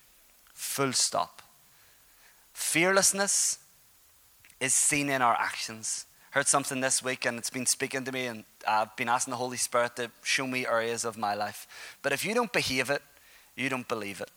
[0.54, 1.42] Full stop.
[2.54, 3.58] Fearlessness
[4.60, 6.06] is seen in our actions.
[6.30, 9.38] Heard something this week and it's been speaking to me, and I've been asking the
[9.38, 11.66] Holy Spirit to show me areas of my life.
[12.02, 13.02] But if you don't behave it,
[13.54, 14.30] you don't believe it.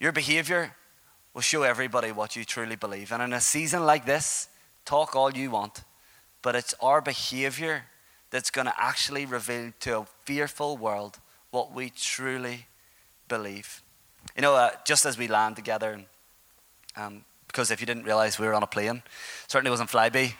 [0.00, 0.74] Your behavior
[1.34, 3.12] will show everybody what you truly believe.
[3.12, 4.48] And in a season like this,
[4.84, 5.84] talk all you want,
[6.42, 7.84] but it's our behavior
[8.30, 11.18] that's going to actually reveal to a fearful world
[11.50, 12.66] what we truly
[13.28, 13.82] believe.
[14.34, 16.00] You know, uh, just as we land together,
[16.96, 19.02] um, because if you didn't realize we were on a plane,
[19.46, 20.32] certainly wasn't Flybe.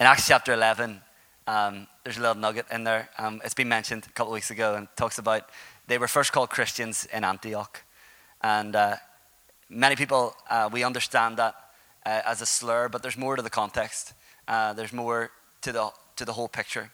[0.00, 1.02] In Acts chapter 11,
[1.46, 3.10] um, there's a little nugget in there.
[3.18, 5.50] Um, it's been mentioned a couple of weeks ago and talks about
[5.86, 7.82] they were first called Christians in Antioch.
[8.40, 8.96] And uh,
[9.68, 11.54] many people, uh, we understand that
[12.06, 14.14] uh, as a slur, but there's more to the context.
[14.48, 15.30] Uh, there's more
[15.60, 16.90] to the, to the whole picture.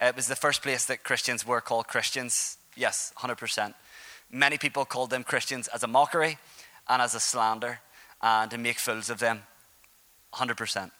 [0.00, 2.58] It was the first place that Christians were called Christians.
[2.76, 3.74] Yes, 100%.
[4.30, 6.38] Many people called them Christians as a mockery
[6.88, 7.80] and as a slander
[8.20, 9.42] and to make fools of them.
[10.34, 10.90] 100%.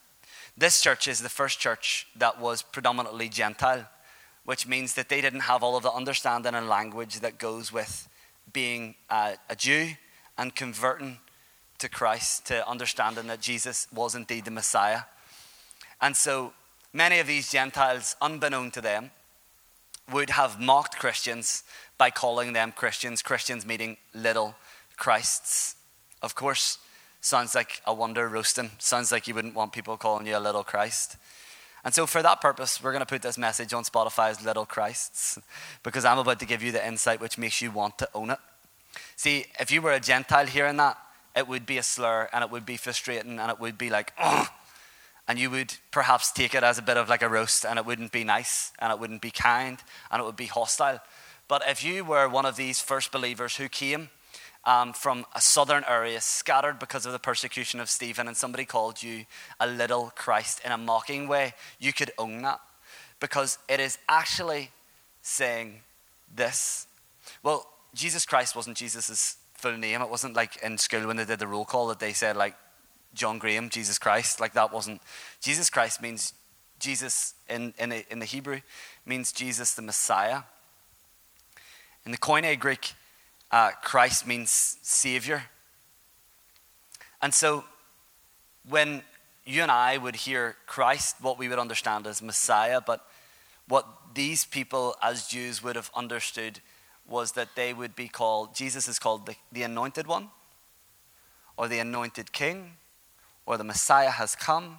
[0.57, 3.87] This church is the first church that was predominantly Gentile
[4.49, 8.09] which means that they didn't have all of the understanding and language that goes with
[8.51, 9.91] being a, a Jew
[10.39, 11.19] and converting
[11.77, 15.01] to Christ, to understanding that Jesus was indeed the Messiah.
[16.01, 16.55] And so
[16.95, 19.11] many of these Gentiles, unbeknown to them,
[20.11, 21.63] would have mocked Christians
[21.99, 24.55] by calling them Christians, Christians meaning little
[24.97, 25.75] Christs.
[26.23, 26.79] Of course,
[27.21, 28.71] sounds like a wonder roasting.
[28.79, 31.17] Sounds like you wouldn't want people calling you a little Christ.
[31.85, 34.67] And so, for that purpose, we're going to put this message on Spotify as Little
[34.67, 35.39] Christs
[35.83, 38.39] because I'm about to give you the insight which makes you want to own it.
[39.17, 40.99] See, if you were a Gentile hearing that,
[41.37, 44.13] it would be a slur and it would be frustrating and it would be like,
[45.29, 47.87] and you would perhaps take it as a bit of like a roast and it
[47.87, 49.79] wouldn't be nice and it wouldn't be kind
[50.11, 51.01] and it would be hostile.
[51.49, 54.11] But if you were one of these first believers who came
[54.65, 59.03] um, from a southern area, scattered because of the persecution of Stephen, and somebody called
[59.03, 59.25] you
[59.59, 62.61] a little Christ in a mocking way, you could own that
[63.19, 64.71] because it is actually
[65.23, 65.81] saying
[66.35, 66.87] this.
[67.43, 70.03] Well, Jesus Christ wasn't Jesus' full name.
[70.03, 72.55] It wasn't like in school when they did the roll call that they said, like,
[73.15, 74.39] John Graham, Jesus Christ.
[74.39, 75.01] Like, that wasn't.
[75.41, 76.35] Jesus Christ means
[76.79, 78.61] Jesus in, in, the, in the Hebrew,
[79.07, 80.43] means Jesus the Messiah.
[82.09, 82.95] In the Koine Greek,
[83.51, 85.45] uh, Christ means Savior.
[87.21, 87.65] And so
[88.67, 89.03] when
[89.45, 93.07] you and I would hear Christ, what we would understand as Messiah, but
[93.67, 96.61] what these people as Jews would have understood
[97.07, 100.31] was that they would be called, Jesus is called the, the anointed one,
[101.59, 102.79] or the anointed king,
[103.45, 104.79] or the Messiah has come.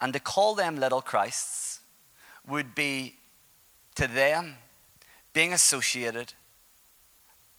[0.00, 1.80] And to call them little Christs
[2.48, 3.16] would be
[3.96, 4.54] to them
[5.34, 6.32] being associated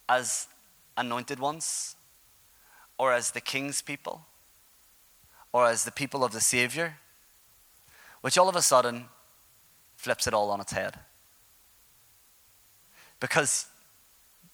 [0.08, 0.48] as
[0.98, 1.96] anointed ones,
[2.98, 4.26] or as the king's people,
[5.52, 6.98] or as the people of the Savior,
[8.22, 9.06] which all of a sudden
[9.98, 11.00] flips it all on its head.
[13.20, 13.68] Because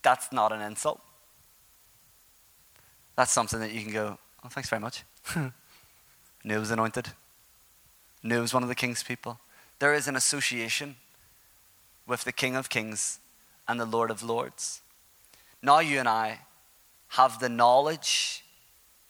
[0.01, 1.01] that's not an insult.
[3.15, 5.03] That's something that you can go, oh, thanks very much.
[6.43, 7.09] Knew was anointed.
[8.23, 9.39] Knew was one of the king's people.
[9.79, 10.95] There is an association
[12.07, 13.19] with the King of Kings
[13.67, 14.81] and the Lord of Lords.
[15.61, 16.39] Now you and I
[17.09, 18.43] have the knowledge,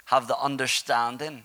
[0.06, 1.43] have the understanding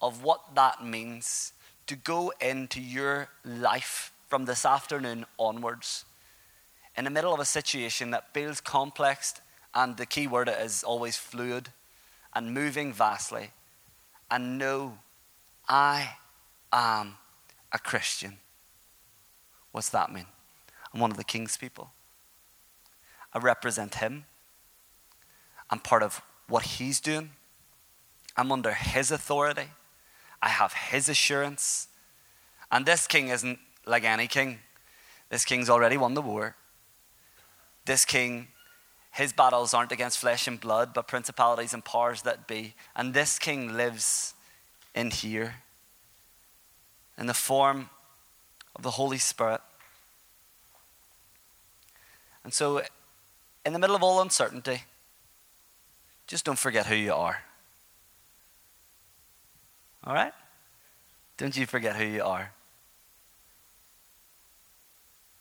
[0.00, 1.52] of what that means
[1.86, 6.04] to go into your life from this afternoon onwards
[6.96, 9.34] in the middle of a situation that feels complex
[9.74, 11.70] and the key word is always fluid
[12.34, 13.50] and moving vastly
[14.30, 14.98] and know
[15.68, 16.16] I
[16.72, 17.16] am
[17.72, 18.38] a Christian.
[19.70, 20.26] What's that mean?
[20.92, 21.90] I'm one of the king's people.
[23.32, 24.24] I represent him.
[25.70, 27.30] I'm part of what he's doing.
[28.36, 29.68] I'm under his authority.
[30.42, 31.88] I have his assurance.
[32.70, 34.60] And this king isn't like any king.
[35.28, 36.56] This king's already won the war.
[37.84, 38.48] This king,
[39.12, 42.74] his battles aren't against flesh and blood, but principalities and powers that be.
[42.94, 44.34] And this king lives
[44.94, 45.56] in here
[47.18, 47.88] in the form
[48.74, 49.60] of the Holy Spirit.
[52.44, 52.82] And so,
[53.64, 54.82] in the middle of all uncertainty,
[56.26, 57.42] just don't forget who you are.
[60.04, 60.32] All right?
[61.36, 62.50] Don't you forget who you are.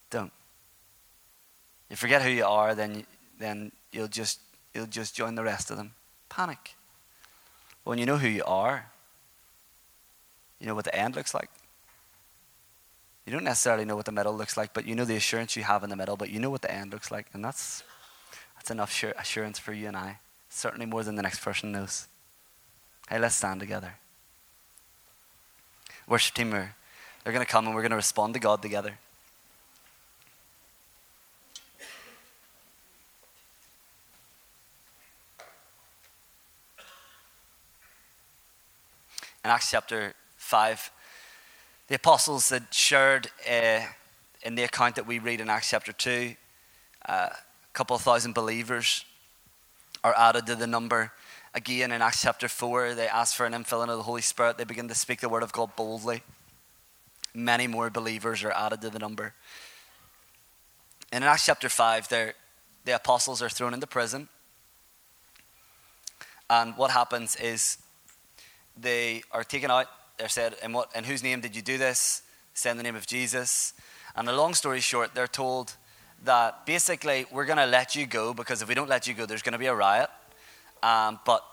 [0.10, 0.32] Don't.
[1.90, 3.06] You forget who you are, then,
[3.40, 4.40] then you'll, just,
[4.74, 5.94] you'll just join the rest of them.
[6.30, 6.76] Panic.
[7.84, 8.86] When you know who you are,
[10.60, 11.50] you know what the end looks like.
[13.26, 15.64] You don't necessarily know what the middle looks like, but you know the assurance you
[15.64, 17.28] have in the middle, but you know what the end looks like.
[17.34, 17.84] And that's,
[18.62, 20.20] that's enough assurance for you and I.
[20.50, 22.08] Certainly more than the next person knows.
[23.10, 23.96] Hey, let's stand together.
[26.08, 26.76] Worship team, are,
[27.24, 29.00] they're going to come and we're going to respond to God together.
[39.44, 40.92] In Acts chapter 5,
[41.88, 43.80] the apostles had shared uh,
[44.44, 46.36] in the account that we read in Acts chapter 2,
[47.10, 47.30] uh,
[47.74, 49.06] couple thousand believers
[50.04, 51.12] are added to the number.
[51.54, 54.58] Again, in Acts chapter 4, they ask for an infilling of the Holy Spirit.
[54.58, 56.24] They begin to speak the word of God boldly.
[57.34, 59.34] Many more believers are added to the number.
[61.12, 62.34] And in Acts chapter 5, the
[62.96, 64.30] apostles are thrown into prison.
[66.50, 67.78] And what happens is
[68.78, 69.88] they are taken out
[70.22, 72.22] they're said, in, what, in whose name did you do this?
[72.54, 73.74] Say in the name of Jesus.
[74.16, 75.74] And a long story short, they're told
[76.24, 79.26] that basically we're going to let you go because if we don't let you go,
[79.26, 80.10] there's going to be a riot.
[80.84, 81.44] Um, but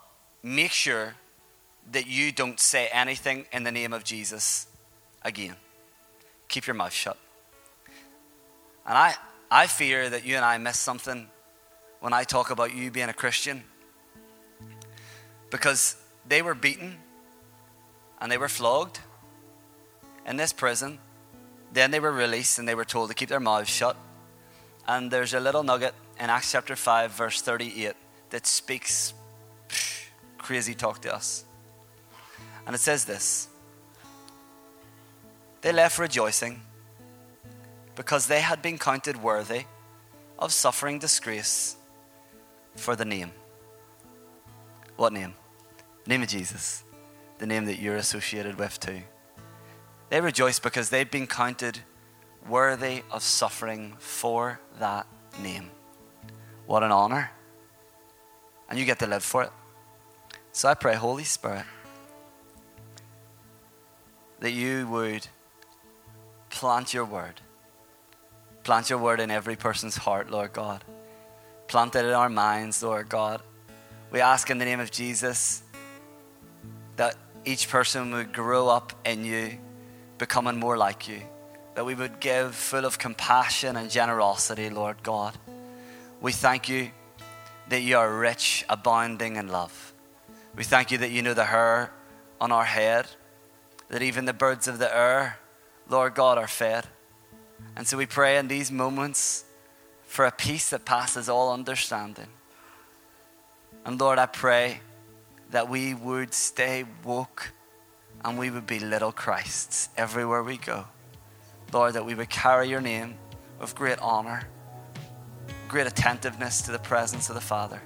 [0.42, 1.14] make sure
[1.92, 4.66] that you don't say anything in the name of Jesus
[5.22, 5.56] again.
[6.48, 7.16] Keep your mouth shut.
[8.86, 9.14] And I,
[9.50, 11.28] I fear that you and I miss something
[12.00, 13.64] when I talk about you being a Christian
[15.50, 15.96] because
[16.26, 16.96] they were beaten
[18.20, 19.00] and they were flogged
[20.26, 20.98] in this prison.
[21.72, 23.96] Then they were released and they were told to keep their mouths shut.
[24.88, 27.92] And there's a little nugget in Acts chapter 5, verse 38,
[28.30, 29.14] that speaks
[29.68, 30.06] psh,
[30.38, 31.44] crazy talk to us.
[32.66, 33.48] And it says this
[35.60, 36.62] They left rejoicing
[37.94, 39.64] because they had been counted worthy
[40.38, 41.76] of suffering disgrace
[42.74, 43.30] for the name.
[44.96, 45.34] What name?
[46.06, 46.84] name of Jesus
[47.38, 49.00] the name that you're associated with too.
[50.10, 51.80] They rejoice because they've been counted
[52.46, 55.06] worthy of suffering for that
[55.42, 55.70] name.
[56.66, 57.30] What an honor.
[58.68, 59.50] And you get to live for it.
[60.52, 61.64] So I pray, Holy Spirit,
[64.40, 65.26] that you would
[66.50, 67.40] plant your word.
[68.64, 70.84] Plant your word in every person's heart, Lord God.
[71.68, 73.40] Plant it in our minds, Lord God.
[74.10, 75.62] We ask in the name of Jesus
[76.96, 79.58] that each person would grow up in you,
[80.18, 81.22] becoming more like you.
[81.78, 85.38] That we would give full of compassion and generosity, Lord God.
[86.20, 86.90] We thank you
[87.68, 89.92] that you are rich, abounding in love.
[90.56, 91.92] We thank you that you know the hair
[92.40, 93.06] on our head,
[93.90, 95.38] that even the birds of the air,
[95.88, 96.88] Lord God, are fed.
[97.76, 99.44] And so we pray in these moments
[100.04, 102.26] for a peace that passes all understanding.
[103.84, 104.80] And Lord, I pray
[105.52, 107.52] that we would stay woke
[108.24, 110.86] and we would be little Christs everywhere we go.
[111.72, 113.16] Lord, that we would carry your name
[113.60, 114.48] with great honor,
[115.68, 117.80] great attentiveness to the presence of the Father.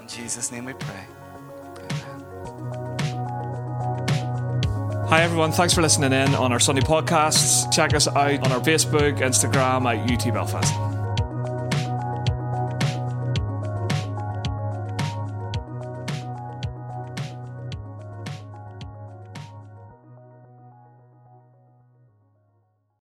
[0.00, 1.04] In Jesus' name we pray.
[5.08, 5.52] Hi, everyone.
[5.52, 7.72] Thanks for listening in on our Sunday podcasts.
[7.72, 10.87] Check us out on our Facebook, Instagram at UT Belfast.